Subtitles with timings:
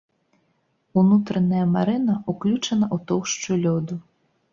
[1.01, 3.99] Унутраная марэна ўключана ў тоўшчу лёду.